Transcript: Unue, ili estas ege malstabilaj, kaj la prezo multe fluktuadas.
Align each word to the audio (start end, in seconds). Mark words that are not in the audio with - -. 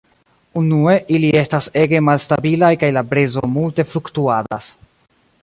Unue, 0.61 0.95
ili 1.17 1.29
estas 1.41 1.67
ege 1.81 2.01
malstabilaj, 2.07 2.71
kaj 2.85 2.91
la 2.97 3.05
prezo 3.13 3.45
multe 3.59 3.87
fluktuadas. 3.93 4.73